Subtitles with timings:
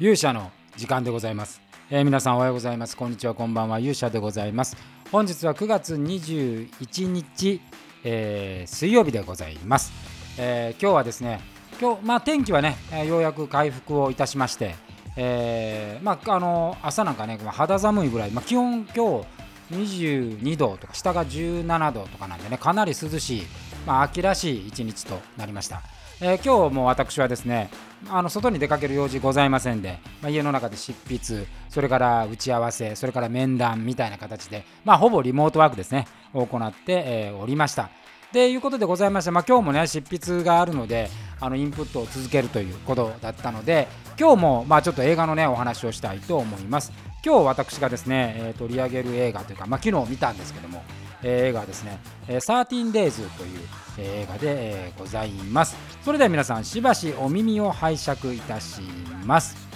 [0.00, 2.96] 勇者の時間でございます、えー、皆さんおはようございます。
[2.96, 3.78] こんにちはこんばんは。
[3.80, 4.74] 勇者でございます。
[5.12, 7.60] 本日は9月21日、
[8.02, 9.92] えー、水曜日でございます、
[10.38, 11.40] えー、今日はですね
[11.78, 14.74] 今日まあ天気はね、えようやく回復をいたしまして
[15.16, 19.22] えー、まああの朝なんかね肌寒いぐらい、まあ、気温今
[19.70, 23.42] 日22度とか下が17度とかなんでねかなり涼しい、
[23.86, 25.82] まあ、秋らしい一日となりました。
[26.22, 27.70] えー、今日も私はですね
[28.10, 37.88] あの外に出かける用事ございませんで、まあ、家の中で執筆それから打ち合わせそれから面談みたいな形で、まあ、ほぼリモートワークですねを行って、えー、おりました。
[38.32, 41.08] ということでございまして、まあ、今日もね執筆があるので
[41.40, 46.92] あのインプットを続けるということだったので今日もまあちょっと映画のねお話をしたいと思います。
[47.24, 50.82] 今日私がですね、えー、取り上げる映画というか、まあ、昨日見たんですけども、
[51.22, 51.98] 映画はですね、
[52.28, 53.60] えー、13days という、
[53.98, 55.76] 映画で、ございます。
[56.02, 58.80] それでは皆さん、しばしお耳を拝借いたし
[59.24, 59.70] ます。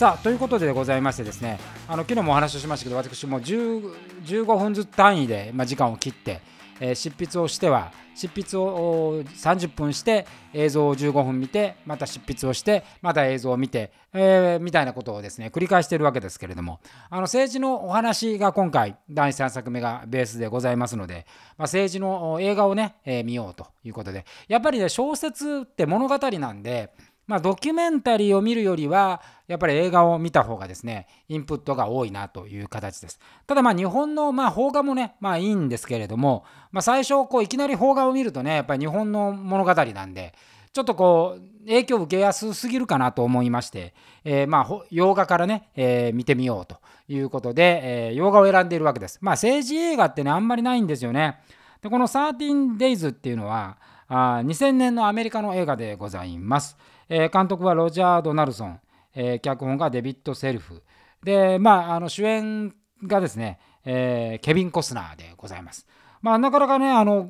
[0.00, 6.40] さあということでございましてですねあの昨日もお話をしましたけど私も15分ずつ単位で、まあ、時間を切って、
[6.80, 16.80] え、執筆をしては執筆を30分して映像を15分見てまた執筆をしてまた映像を見て、えー、みたいなことをですね繰り返しているわけですけれども。
[17.08, 24.26] あの政治のお話が今回第3作目がベースでございますので、まあ、政治の映画をね、えー、見ようということで。
[24.48, 26.92] やっぱりね小説って物語なんで
[27.30, 33.20] まあ、ドキュメンタリーを見るよりは、やっぱり映画を見た方がですね、インプットが多いなという形です。
[33.46, 40.34] ただま日本のまあ邦画もね、まあいいんですけれども、まあ、最初こういきなり邦画を見るとね、やっぱり日本の物語なんで、
[40.72, 43.94] ちょっとこう影響を受けやすすぎるかなと思いまして、
[44.24, 49.20] えー、まあ洋画からね、えー、見てみようということで、えー、洋画を選んでいるわけです。
[49.20, 51.38] まあ政治映画ってね、あんまりないんですよね。
[51.80, 53.78] で、この 13days っていうのは、
[54.08, 56.76] あ2000年のアメリカの映画でございます。
[57.10, 58.80] えー、監督はロジャー・ドナルソン、
[59.14, 60.82] えー、脚本がデビッド・セルフ
[61.22, 62.72] で、まあ、あの主演
[63.04, 65.86] がですね、えー、ケビン・コスナーでございます。
[66.22, 67.28] まあ、なかなかねあの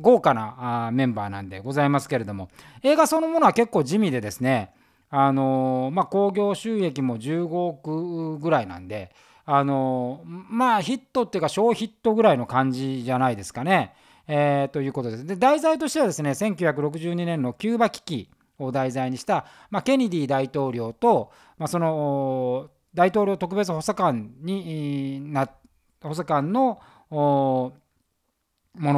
[0.00, 2.50] 豪華なあメンバーなんでございますけれども
[2.82, 4.72] 映画そのものは結構地味でですね
[5.10, 9.14] あのまあ興行収益も15億ぐらいなんで
[9.44, 13.94] あのまあヒットっていうか小ヒットぐらいの感じじゃないですかね。
[14.28, 15.26] えー、ということです。
[15.26, 18.28] で題材としてはですね1962年のキューバ危機
[18.62, 25.48] を題材にした、まあ、ケネディ大統領と、まあ、その大統領特別補佐官にな
[26.02, 26.80] 補佐官の
[27.10, 27.72] 物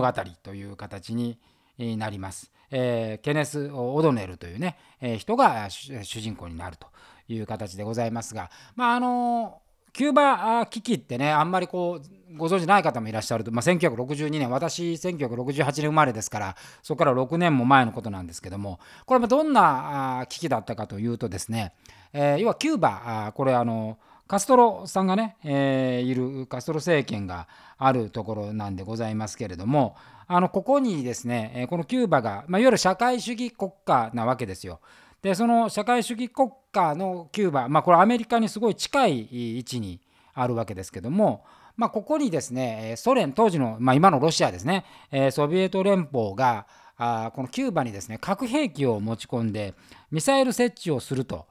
[0.01, 1.39] 語という形に
[1.79, 2.51] なります。
[2.71, 6.89] えー、ケネス・オドネルというね、えー、人が主人公になると
[7.29, 9.61] いう形でございますが、まああの
[9.95, 21.75] キューバ危機ってねあんまりこうご存じない方もいらっしゃると、まあ、1962年私1968年生まれですからそこから6年も前のことなんですけどもこれもどんな危機だったかというとですね、
[22.13, 23.97] えー、要はキューバこれあの
[24.27, 27.47] カストロさんがね、えー、いるカストロ政権が
[27.79, 29.95] あるところなんでございますけれども
[30.27, 34.81] あのここにですねこのキューバが、まあ、いわゆる社会主義国家なわけですよ。
[35.23, 40.01] でその社会主義国家のキューバ、まあ、これアメリカにすごい近い位置に
[40.35, 41.45] あるわけですけども、
[41.77, 44.85] まあ、ここにですねソ連当時の、まあ、今のロシアですね
[45.31, 49.75] ソビエト連邦があこのキューバにですね核兵器を持ち込んで
[50.11, 51.47] ミサイル設置をすると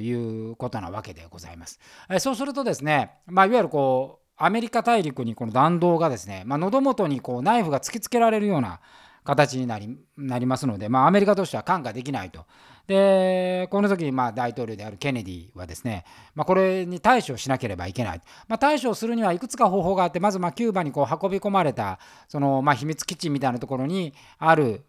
[0.00, 0.10] い
[0.50, 1.78] うことなわけでございます。
[2.18, 8.80] そうするとですね、まあ、いわゆるこうアメリカ大陸にこの弾道がですね、まあ、喉元にこうナイフが突きつけられるような
[9.24, 12.44] 形になりなりますので、まあ、アメリカとしては看過できないと。
[12.86, 16.04] でこの時にまあ大統領であるケネディはですね、
[16.34, 21.98] まあ、これに対処しなければいけない、まあ、対処するにはいくつか方法があってまずまあキューバにこう運び込まれた
[22.28, 24.82] そのまあ秘密基地みたいなところにある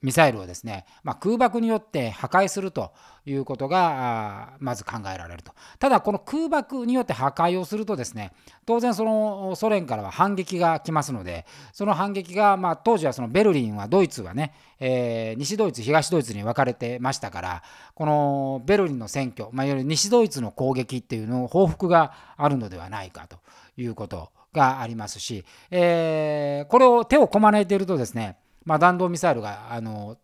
[0.00, 2.92] ミサイルをですね、まあ、空爆によって破壊すると
[3.24, 5.52] いうことがまず考えられると。
[5.78, 8.32] ただこの空爆によって破壊をするとですね
[8.66, 17.62] 当然そのソ連からは反撃が来ますのでその反撃がまあ当時はそのベルリンはドイツはね、えー、西ドイツ東ドイツに分かれてましたから
[17.94, 23.38] このベルリンの選挙、まあ、いわゆる西ドイツの攻撃っていうのを報復があるのではないかと
[23.76, 30.16] いうことがありますし、えー、これを手をこまねいているとですね、まあ、弾道ミサイルがあの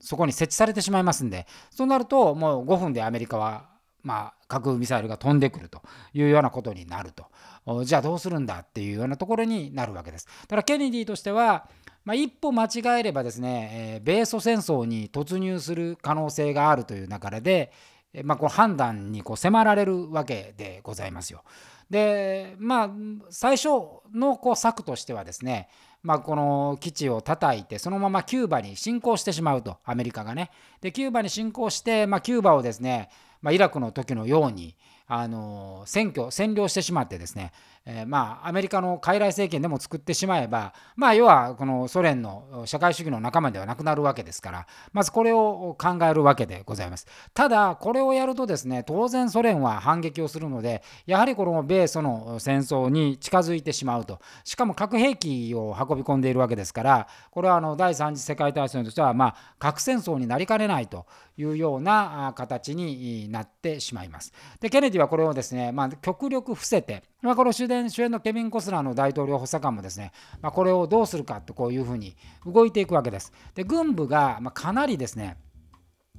[0.00, 5.80] そこに設置されてしまいますんでそうなるともう5分でアメリカはまあ、核ミサイルが飛んでくると
[6.12, 7.24] いうようなことになると
[7.84, 10.26] じゃあどうするんだっていうようなところになるわけです。
[10.42, 11.66] だからケネディとしては
[12.04, 17.72] まあ、一歩間違えればですね、えー、米ソ戦争に突入する可能性があるという流れで、
[18.12, 21.42] えー、まあ、こう判断にこう迫られるわけでございますよ。
[21.90, 22.90] でまあ
[23.28, 23.68] 最初
[24.14, 25.68] のこう策としてはですね、
[26.02, 30.50] まあ、この基地を叩いてそのままキューバに侵攻してしまうとアメリカがね。
[30.80, 33.10] でキューバに侵攻して、まあ、キューバをですね
[33.44, 34.74] まあ、イラクの時のように
[35.06, 37.52] あの選挙占領してしまってですね、
[37.84, 61.04] えー、まあアメリカの傀儡政権でも作ってしまえばまあ要はこのソ連の社会主義の仲間ではなくなるわけですからまずこれを考えるわけでございますただこれをやるとですね当然ソ連は反撃をするのでやはりこの米ソの戦争に近づいてしまうとしかも核兵器を運び込んでいるわけですからこれはあの第三次世界大戦としてはまあ核戦争になりかねないと
[61.36, 64.32] いうような形になってしまいます。
[64.60, 73.32] でケネディはこれをですね、まあ、極力伏せて、まあ、この主演主演のケビン・コスナーの大統領補佐官もですね、まあ、これをどうするかとこういうふうに動いていくわけです。
[73.54, 75.36] で軍部がまかなりですね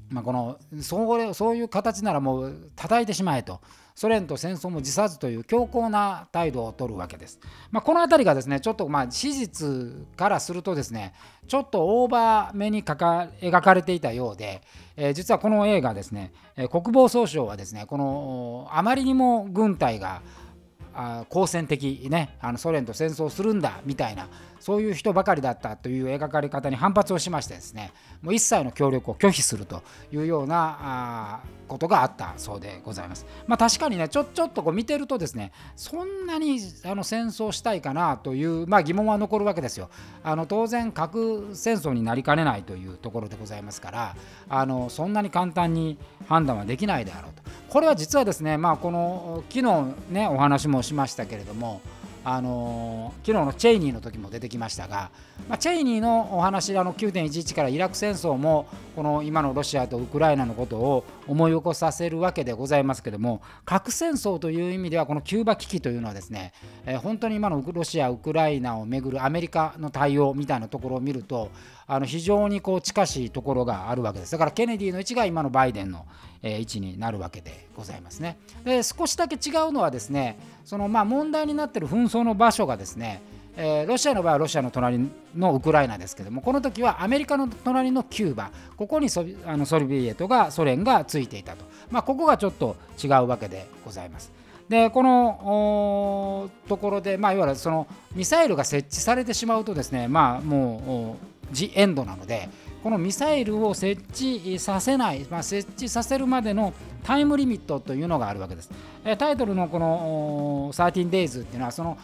[0.10, 3.60] まあ、このそうそういう形ならもう叩いてしまえと
[3.96, 7.40] ソ連と戦争も辞さずという強硬な態度を取るわけです。
[7.72, 11.14] まあ、この辺りがですねちょっとまあ史実からするとですね
[11.48, 14.62] ちょっとオーバーめにかか描かれていたようで、
[14.98, 20.22] えー、実はこの映画ですね、え、国防総省はですねこのあまりにも軍隊が
[21.30, 24.28] 好戦的ねあのソ連と戦争するんだみたいな
[24.66, 27.92] そういう人ばかりだったという描かれ方に反発をしましてですね
[28.24, 33.28] もう一切の協力を拒否するというようなあことがあったそうでございます。
[33.46, 39.92] まあ、確かにねちょちょっとこう見てるとですねそんなにあの戦争したいかなという、まあ、疑問は残るわけですよ。
[40.24, 44.16] あの当然核戦争になりかねないというところでございますから
[44.50, 47.44] あのそんなに簡単に判断はできないであろうと。
[47.70, 51.82] これは実はですね、まあ、この昨日ねお話もしましたけれども
[52.28, 55.12] あの昨日のチェイニーの時も出てきましたが、
[55.48, 66.54] まあ、チェイニーのお話あの9.11からイラク戦争もこの今のロシアとウクライナのことを思い起こさせるわけでございますけども核戦争という意味ではこのキューバ危機というのはですね、
[66.88, 71.52] えー、本当に今のロシアウクライナをめぐるアメリカの対応みたいなところを見ると
[71.88, 74.32] あの非常にこう近しいところがあるわけです。
[74.32, 76.06] だからケネディの位置が今のバイデンの、
[76.46, 83.22] え位置になるわけでございますねで少しだけ違うのはですねそのまあ問題になっている紛争の場所がですね
[83.58, 94.32] えー、ロシアの場合はロシアの隣のウクライナですけどもこの時はアメリカの隣のキューバここにソあのソビエトがソ連がついていたと、まあ、ここがちょっと違うわけでございます。
[94.68, 102.50] でこのところで、まあ、いわゆるそのミサイルが設置されてしまうとですね、まあ、もうジエンドなので
[102.86, 106.72] このミサイルを設置させない、まあ、設置させるまでの
[107.02, 108.70] タイムリミットというのがあるわけです。
[109.18, 111.98] タイトルのこの 13days っていうのはその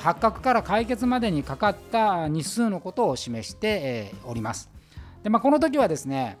[0.00, 4.68] 発覚から解決までにかかった日数のことを示しております。
[5.22, 6.36] でまあ、この時はですね、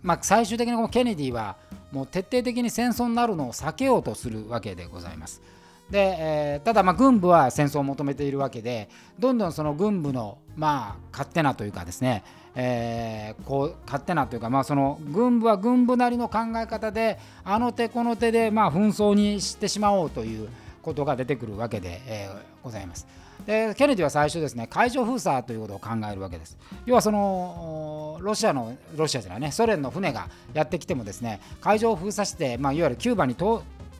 [0.00, 1.56] まあ、最終的にこのケネディは
[1.90, 5.42] もう徹底的に戦争になるのを避けようとするわけでございます。
[5.90, 8.88] で、えー、ただま軍部は戦争を求めているわけで
[9.18, 12.22] どんどんその軍部のまあ勝手なというかですね、
[12.56, 20.48] えー、こう勝手なというかまあその軍部は軍部なりの考え方であの手この手でまあ紛争にしてしまおうという
[20.82, 23.06] ことが出てくるわけで、えー、ございます。
[23.46, 26.56] でケネディは最初ですね海上封鎖ということを考えるわけです
[26.86, 33.34] 要はそのロシアのロシアじゃないねソ連の船がやってきてもですね海上を封鎖して、まあ、いわゆるキューバに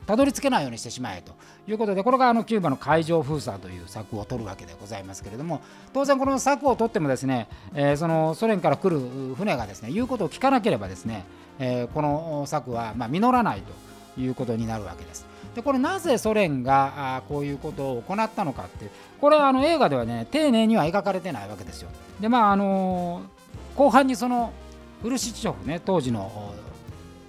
[0.06, 1.33] たどり着けないようにしてしまえと
[1.71, 5.62] いうことでこれがあのキューバの海上封鎖という策を取るわけでございますけれども
[5.93, 9.01] 当然この策を取ってもですね、えー、そのソ連から来る
[9.35, 11.25] 船がですね言うことを聞かなければですね、
[11.59, 15.27] えー、この策はま実らないということになるわけです。
[15.55, 21.91] でこれなぜソ連があこういうことを行ったのかってこれあの映画ではね丁寧には描かれてないわけですよ。
[22.20, 23.23] でまああの、
[23.77, 24.53] 後半にその
[25.03, 26.55] フルシチョフね当時の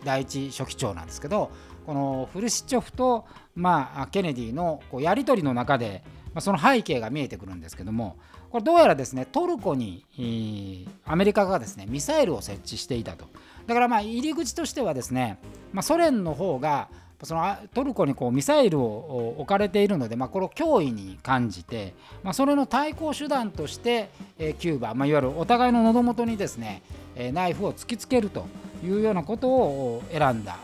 [0.03, 1.51] 第一書記長なんですけど
[1.86, 3.25] このフルシチョフと、
[3.56, 8.18] まあ、ケネディのこうやり取りの中で、まあ、その背景が見えてくるんですけども
[8.50, 13.25] これどうやらですねトルコにアメリカがですねミサイルを設置していたと。
[13.68, 15.39] だからまあ入り口としてはですね、
[15.74, 16.88] まあ、ソ連の方が
[17.24, 26.84] そのトルコにこうミサイルを置かれているので、まあ、これを脅威に感じて、まあ、それの対抗手段として、えキューバ、まあ、いわゆるお互いの喉元にですね、
[27.15, 28.46] えナイフを突きつけると
[28.84, 30.58] いうようなことを選んだ。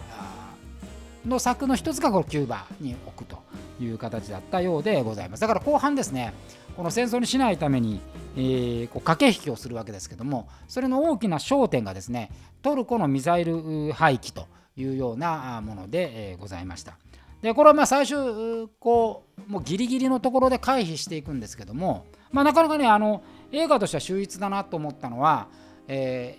[1.25, 3.38] の策の一つがこのキューバに置くと
[3.80, 6.34] いう形だったようでございますだから後半ですね
[6.75, 8.01] この戦争にしないために、
[8.36, 16.98] えー、こう駆け引きをするわけですけどもそれの大きな焦点がですねトルコのミサイル廃棄というようなもので、えー、ございました
[17.42, 18.18] でこれはまあ最終
[18.80, 25.48] こうもうギリギリのところで回避していくんですけども、まあ、なかなかねあの映画としては秀逸だなと思ったのは、
[25.88, 26.38] え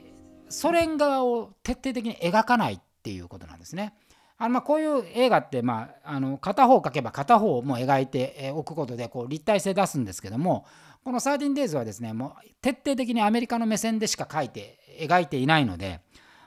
[0.48, 3.94] ー、ソ連側を徹底的に描かないっていうことなんですね。
[4.38, 10.66] あのまこういう映画って、まあ、あの片方描けば片方も描いておくことでこう立体性出すんですけども
[11.04, 16.00] この 13days はですねもう徹底的にアメリカの目線でしか描いて描いていないので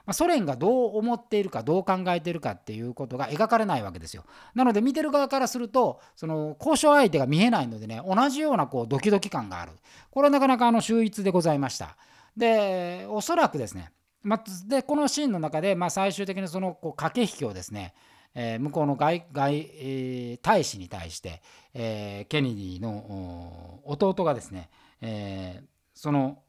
[0.06, 4.24] ま、ソ連がどう思っているかどう考えているかっていうことが描かれないわけですよ。
[4.54, 9.72] なので見てる側からするとその交渉相手が見えないのでね同じようなこうドキドキ感がある
[10.10, 11.96] これはなかなかあの秀逸でございました。
[12.36, 13.90] でおそらくですね、
[14.26, 17.94] まあ、でこのシーンの中で、まあ、最終的にそのこう駆け引きをですね
[18.38, 21.40] えー、向こうの外外、えー、大使に対して、
[21.72, 24.68] えー、ケネディの弟がですね、
[25.00, 25.62] え
[25.94, 26.42] その、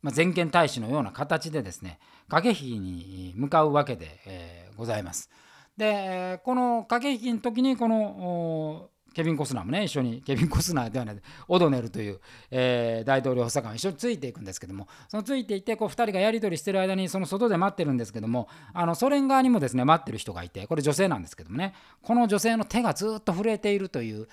[0.00, 5.28] まあ、全権大使のような形でですね駆け引きに向かうわけで、えございます。
[5.76, 11.16] でこの駆け引きの時にこのケビン・コスナーもね一緒にケビン・コスナーではない
[11.48, 12.20] オドネルという、
[12.52, 24.28] えー、大統領補佐官一緒についていくんですけどもそのついていてこう2人がやり取りしてる間にその外で待ってるんですけどもあのソ連側にもですね待ってる人がいてこれ女性なんですけどもねこの女性の手がずっと震えているという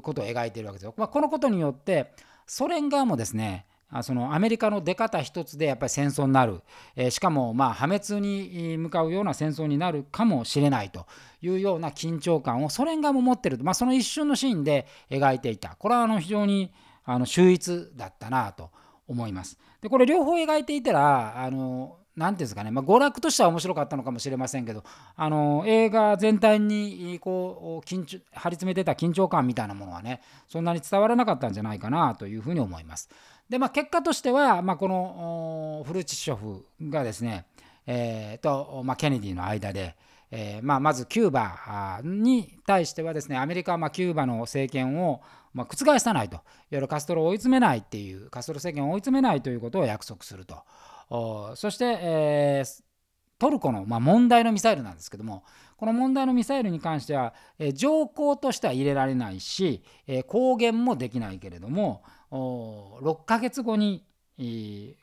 [0.00, 0.94] ことを描いているわけですよ。
[0.96, 2.14] まあ、このことによって
[2.46, 3.66] ソ連側もですね
[4.02, 6.60] そのアメリカの出方一つでやっぱり戦争になる、
[6.94, 11.06] えー、しかもまあ破滅に向かうような戦争になるかもしれないと
[11.42, 16.72] いうような緊張感をソ連側も持ってる、まあ、その一瞬のシーンで描いていたこれはあの非常に
[17.04, 18.70] あの秀逸だったなと
[19.08, 19.58] 思います。
[19.80, 24.84] でこれ両方描いていたらあの何ていうんですかね、まあ、娯楽としては面白かったのかもしれませんけど
[25.16, 33.08] あの映画全体にこう緊張張り詰めてた緊張感みたいなものはねそんなに伝わらなかったんじゃないかなというふうに思います。
[33.50, 37.46] でまあ、結果としては、まあ、このフルチッショフがですね、
[37.84, 39.96] えー、と、まあ、ケネディの間で、
[40.30, 45.20] えーまあ、まずキューバに対してはですねアメリカはまキューバの政権を
[45.52, 46.36] ま覆さないと。
[46.36, 50.62] いわゆるカストロを追い詰めないっていうカストロ政権を追い詰めないということを約束すると。
[51.56, 52.82] そして、えー、
[53.40, 55.42] トルコの、まあ、問題のミサイルなんですけども
[55.76, 64.04] この問題のミサイルに関しては、えー、条項としては入れられないし、えー、公言もできないけれども6ヶ月後に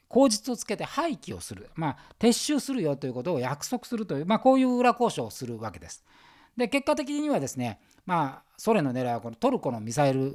[0.09, 6.03] 口実をつけて廃棄をする、まあ、撤収するよということを約束するという、まあ、こういう裏交渉をするわけです。
[6.55, 10.33] で結果的にはですね、まあ、ソ連の狙いはこのトルコのミサイル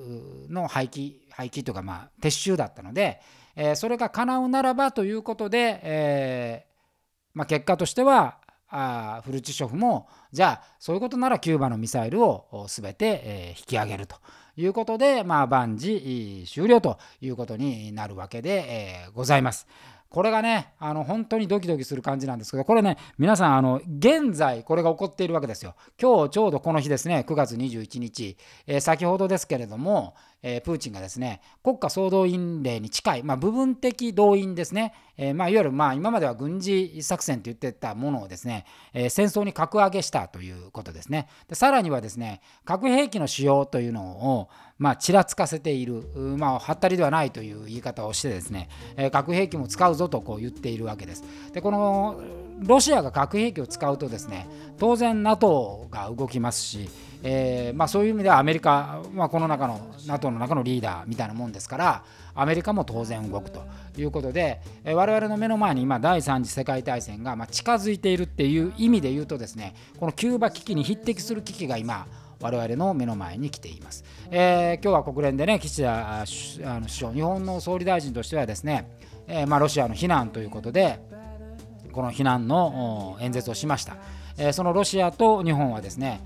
[0.49, 3.21] の廃棄廃棄というか、まあ、撤収だったので、
[3.57, 6.73] えー、それが叶うならばということで、えー
[7.35, 8.39] まあ、結果としては
[8.73, 14.17] あフルチショフもじゃあそういうことならキューバのミサイルを全て、え、引き上げると
[14.57, 18.65] いうことで、まあ、万事終了ということになるわけで、
[19.07, 19.67] え、ございます。
[20.13, 28.37] これがねあの本当にドキドキする感じなんですけどこれね皆さんあの現在これが起こっているわけですよ今日ちょうどこの日ですね9月21日、
[28.67, 44.03] えー、先ほどですけれども、えー、プーチンがですね国家総動員令に近い、まあ、部分的動員ですね、えー、まあ、いわゆるまあ今までは軍事作戦と言ってたものをですね、え戦争に格上げしたということですねでさらにはですね核兵器の使用というの
[44.39, 51.23] をまあ、ちらつかせている、まあ、はったりではないという言い方をしてですね、え核兵器も使うぞとこう言っているわけです。
[51.53, 52.21] でこの
[52.65, 54.47] ロシアが核兵器を使うとですね
[54.79, 56.89] 当然 NATO が動きますし、
[57.23, 62.05] えー、まあ、そういう意味ではアメリカ、まあ、この中の NATO の中のリーダーみたいなもんですから
[62.35, 63.63] アメリカも当然動くと
[63.97, 72.07] いうことで、えー、我々の目の前に今第3次世界大戦がま近づいているっていう意味で言うとですねこのキューバ危機に匹敵する危機が今
[72.41, 74.05] 我々の目の前に来ています。
[74.31, 78.91] えー、今日は国連でね岸田首相日本の総理大臣としてはですね、
[79.29, 80.99] え、まあ、ロシアの非難ということで
[81.93, 83.97] この非難の演説をしました。
[84.39, 86.21] え、そのロシアと日本はですね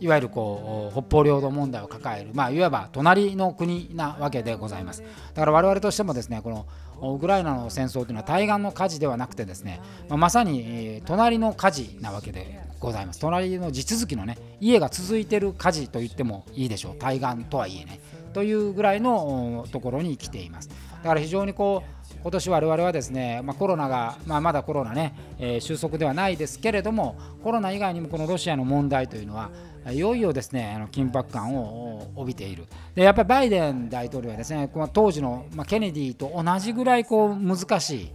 [0.00, 5.02] いわゆるこう北方領土問題を抱える、まあ、いわば隣の国なわけでございます。
[5.34, 6.66] だから我々としてもですねこの
[7.14, 18.00] ウクライナの戦争というのは対岸の火事ではなくてですね、ま、まさに隣の火事なわけでございます隣の地続きのね家が続いてる火事と言ってもいいでしょう対岸とはいえね
[18.32, 20.68] というぐらいのところに来ています。
[21.02, 29.50] だから非常にこう今年我々はですね、まあ、コロナが、まあ、まだコロナね、えー、収束ではないですけれどもコロナ以外にもこのロシアの問題というのは
[29.90, 32.66] いよいよですねあの緊迫感を帯びている。
[32.94, 38.12] でやっぱりバイデン大統領はですね当時の、まあ、ケネディと同じぐらいこう難しい、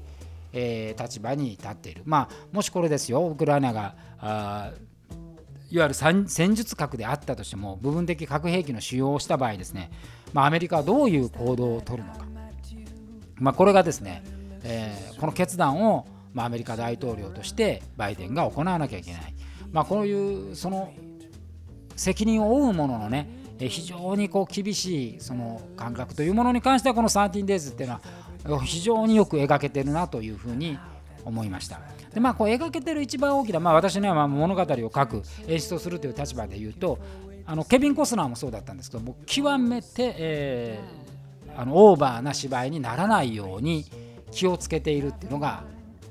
[0.53, 4.71] えー、立場に立っている、まあ、もしこれですよウクライナがあ
[5.69, 9.91] いわゆる戦術核であったとしても部分的核兵器の使用をした場合ですね、
[10.33, 12.25] まあ、アメリカはどういう行動をとるのか、
[13.35, 14.23] まあ、これがですね、
[14.63, 19.33] えー、この決断を、まあ、アメリカ大統領としてバイデンが行わなきゃいけない、
[19.71, 20.93] まあ、こういうその
[21.95, 23.27] 責任を負うもののね
[23.59, 30.77] 非常にこう厳しいその感覚というものに関してはこの 13days っていうのは非常によく描けてるなというふうに
[31.25, 31.81] 思いました。
[32.17, 36.97] でまあこう描けてる一番大きな、まあ、私にはまあ物語を書く演出をするという立場で言うと
[37.45, 43.85] あのケビン・コスナーもそうだったんですけども極めて、えー、あのオーバーな芝居にならないように
[44.31, 45.63] 気をつけているっていうのが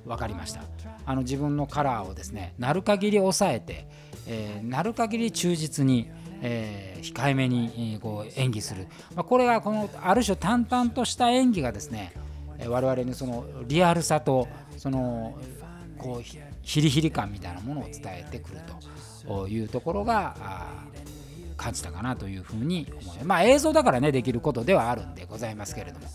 [0.07, 0.63] 分かりました。
[1.05, 3.89] あの自分のカラーをですねなる限り抑えて、
[4.29, 6.09] えー、なる限り忠実に、
[6.41, 8.87] えー、控えめに、えー、こう演技する、
[9.17, 12.13] まあ、これがこのある種淡々とした演技がですね
[12.69, 14.47] 我々にそのリアルさと
[14.77, 15.37] その
[15.99, 16.23] こう
[16.62, 18.59] ヒリヒリ感みたいなものを伝えてくる
[19.26, 20.37] というところが
[21.57, 23.25] 感じたかなというふうに思います。
[23.25, 26.07] まあ映像だからねできることではあるんでございますけれども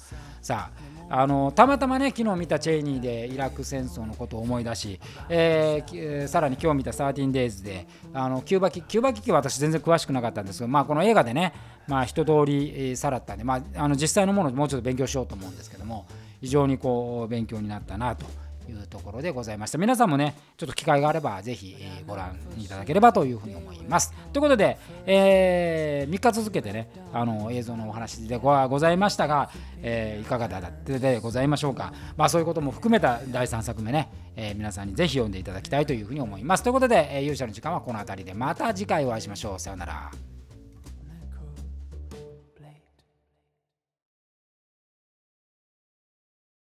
[0.41, 11.53] さああのたまたまね昨日見たチェイニーでイラク戦争のことを思い出し、え、さらに今日見た 13days であのキューバ危キューバ危機は私全然詳しくなかったんですけど、まあ、この映画でね、
[11.85, 16.07] まあ、一通りさらったんで、まあ、あの実際のものをもうちょっと勉強しようと思うんですけども
[16.39, 18.25] 非常にこう勉強になったなと
[18.71, 19.77] いうところでございました。
[19.77, 24.13] 皆さんもねちょっと機会があればぜひ、えご覧いただければというふうに思います。
[24.31, 29.49] ということで、えー、3日続けてねあの映像のお話でございましたが、
[29.81, 31.93] えー、いかがだったでございましょうか。
[32.17, 36.63] まあそういうことも含めた第3作目ね、えー、皆さんにぜひ読んでいただきたいというふうに思います。
[36.63, 39.59] ということで、え勇者の時間はこの辺りでまた次回お会いしましょう。
[39.59, 40.30] さようなら